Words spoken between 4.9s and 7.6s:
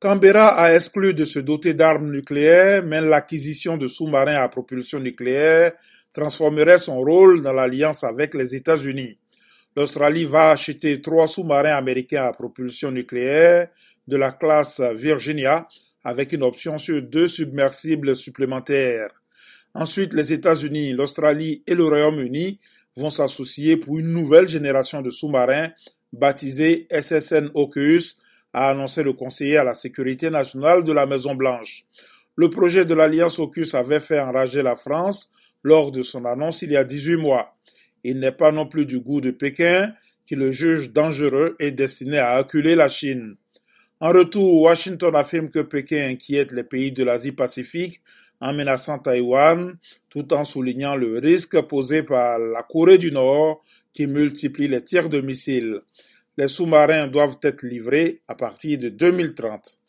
nucléaire transformerait son rôle dans